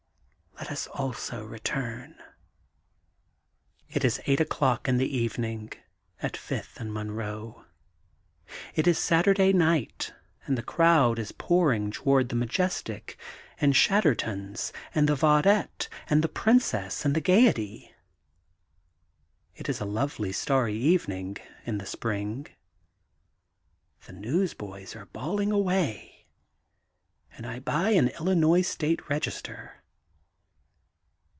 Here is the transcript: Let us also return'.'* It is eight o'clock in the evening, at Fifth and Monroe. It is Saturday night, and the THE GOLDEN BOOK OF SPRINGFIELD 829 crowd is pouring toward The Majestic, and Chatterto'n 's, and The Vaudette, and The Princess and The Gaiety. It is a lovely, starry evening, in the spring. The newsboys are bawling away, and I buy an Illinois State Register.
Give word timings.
Let 0.59 0.71
us 0.77 0.85
also 0.87 1.43
return'.'* 1.43 2.15
It 3.89 4.05
is 4.05 4.21
eight 4.27 4.39
o'clock 4.39 4.87
in 4.87 4.97
the 4.97 5.17
evening, 5.17 5.73
at 6.21 6.37
Fifth 6.37 6.79
and 6.79 6.93
Monroe. 6.93 7.65
It 8.75 8.85
is 8.87 8.97
Saturday 8.99 9.51
night, 9.53 10.13
and 10.45 10.55
the 10.55 10.61
THE 10.61 10.67
GOLDEN 10.67 10.77
BOOK 10.77 11.17
OF 11.19 11.27
SPRINGFIELD 11.29 11.59
829 11.97 11.97
crowd 11.97 11.97
is 11.97 12.01
pouring 12.03 12.05
toward 12.13 12.29
The 12.29 12.35
Majestic, 12.35 13.17
and 13.59 13.73
Chatterto'n 13.73 14.55
's, 14.55 14.73
and 14.93 15.09
The 15.09 15.15
Vaudette, 15.15 15.89
and 16.07 16.23
The 16.23 16.29
Princess 16.29 17.03
and 17.05 17.15
The 17.15 17.21
Gaiety. 17.21 17.93
It 19.55 19.67
is 19.67 19.81
a 19.81 19.85
lovely, 19.85 20.31
starry 20.31 20.75
evening, 20.77 21.37
in 21.65 21.79
the 21.79 21.87
spring. 21.87 22.45
The 24.05 24.13
newsboys 24.13 24.95
are 24.95 25.07
bawling 25.07 25.51
away, 25.51 26.27
and 27.35 27.47
I 27.47 27.59
buy 27.59 27.89
an 27.89 28.09
Illinois 28.09 28.61
State 28.61 29.09
Register. 29.09 29.77